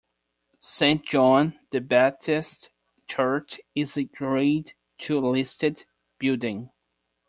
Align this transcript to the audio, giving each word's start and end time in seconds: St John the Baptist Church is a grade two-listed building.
St 0.57 1.05
John 1.05 1.59
the 1.69 1.79
Baptist 1.79 2.71
Church 3.07 3.59
is 3.75 3.97
a 3.97 4.05
grade 4.05 4.73
two-listed 4.97 5.85
building. 6.17 6.71